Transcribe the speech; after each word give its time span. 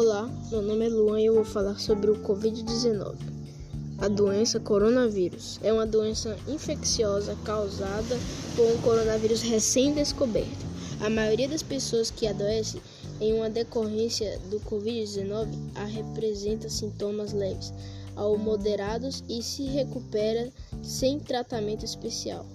Olá, 0.00 0.30
meu 0.48 0.62
nome 0.62 0.86
é 0.86 0.88
Luan 0.88 1.20
e 1.20 1.26
eu 1.26 1.34
vou 1.34 1.44
falar 1.44 1.76
sobre 1.76 2.08
o 2.08 2.22
Covid-19. 2.22 3.16
A 3.98 4.06
doença 4.06 4.60
coronavírus 4.60 5.58
é 5.60 5.72
uma 5.72 5.84
doença 5.84 6.38
infecciosa 6.46 7.36
causada 7.44 8.16
por 8.54 8.64
um 8.64 8.80
coronavírus 8.80 9.42
recém-descoberto. 9.42 10.64
A 11.00 11.10
maioria 11.10 11.48
das 11.48 11.64
pessoas 11.64 12.12
que 12.12 12.28
adoecem 12.28 12.80
em 13.20 13.34
uma 13.34 13.50
decorrência 13.50 14.38
do 14.48 14.60
Covid-19 14.60 15.48
apresenta 15.74 16.68
sintomas 16.68 17.32
leves 17.32 17.74
ao 18.14 18.38
moderados 18.38 19.24
e 19.28 19.42
se 19.42 19.64
recupera 19.64 20.48
sem 20.80 21.18
tratamento 21.18 21.84
especial. 21.84 22.46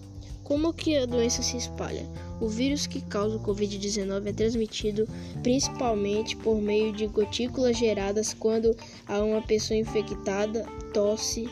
Como 0.44 0.74
que 0.74 0.98
a 0.98 1.06
doença 1.06 1.42
se 1.42 1.56
espalha? 1.58 2.06
O 2.42 2.48
vírus 2.48 2.86
que 2.86 3.02
causa 3.02 3.38
o 3.38 3.40
Covid-19 3.40 4.28
é 4.28 4.34
transmitido 4.34 5.08
principalmente 5.42 6.36
por 6.38 6.62
meio 6.62 6.92
de 6.92 7.08
gotículas 7.08 7.78
geradas 7.78 8.34
quando 8.34 8.76
há 9.08 9.20
uma 9.20 9.42
pessoa 9.42 9.80
infectada 9.80 10.66
tosse, 10.94 11.50